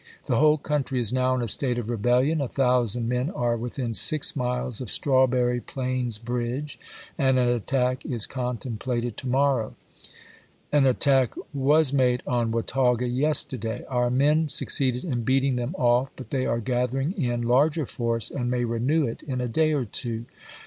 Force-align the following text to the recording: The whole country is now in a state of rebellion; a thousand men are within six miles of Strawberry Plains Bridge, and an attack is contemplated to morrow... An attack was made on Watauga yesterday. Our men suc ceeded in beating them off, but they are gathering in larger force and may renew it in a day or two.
The 0.25 0.37
whole 0.39 0.57
country 0.57 0.99
is 0.99 1.13
now 1.13 1.35
in 1.35 1.43
a 1.43 1.47
state 1.47 1.77
of 1.77 1.87
rebellion; 1.91 2.41
a 2.41 2.47
thousand 2.47 3.07
men 3.07 3.29
are 3.29 3.55
within 3.55 3.93
six 3.93 4.35
miles 4.35 4.81
of 4.81 4.89
Strawberry 4.89 5.59
Plains 5.61 6.17
Bridge, 6.17 6.79
and 7.19 7.37
an 7.37 7.49
attack 7.49 8.03
is 8.03 8.25
contemplated 8.25 9.15
to 9.17 9.27
morrow... 9.29 9.75
An 10.71 10.87
attack 10.87 11.35
was 11.53 11.93
made 11.93 12.23
on 12.25 12.49
Watauga 12.49 13.05
yesterday. 13.07 13.85
Our 13.89 14.09
men 14.09 14.47
suc 14.49 14.69
ceeded 14.69 15.03
in 15.03 15.21
beating 15.21 15.55
them 15.55 15.75
off, 15.77 16.09
but 16.15 16.31
they 16.31 16.47
are 16.47 16.59
gathering 16.61 17.11
in 17.11 17.43
larger 17.43 17.85
force 17.85 18.31
and 18.31 18.49
may 18.49 18.65
renew 18.65 19.05
it 19.05 19.21
in 19.21 19.39
a 19.39 19.47
day 19.47 19.71
or 19.71 19.85
two. 19.85 20.25